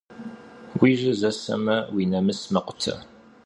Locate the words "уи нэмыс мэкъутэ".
1.93-2.93